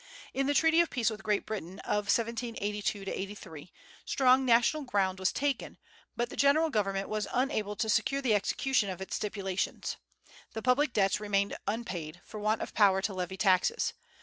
In 0.33 0.47
the 0.47 0.55
treaty 0.55 0.81
of 0.81 0.89
peace 0.89 1.11
with 1.11 1.21
Great 1.21 1.45
Britain 1.45 1.77
of 1.81 2.05
1782 2.09 3.03
83, 3.05 3.71
strong 4.03 4.43
national 4.43 4.81
ground 4.81 5.19
was 5.19 5.31
taken; 5.31 5.77
but 6.15 6.31
the 6.31 6.35
general 6.35 6.71
government 6.71 7.07
was 7.07 7.27
unable 7.31 7.75
to 7.75 7.87
secure 7.87 8.19
the 8.23 8.33
execution 8.33 8.89
of 8.89 8.99
its 8.99 9.15
stipulations. 9.17 9.97
The 10.53 10.63
public 10.63 10.91
debts 10.93 11.19
remained 11.19 11.55
unpaid, 11.67 12.19
for 12.25 12.39
want 12.39 12.61
of 12.63 12.73
power 12.73 13.03
to 13.03 13.13
levy 13.13 13.37
taxes. 13.37 13.93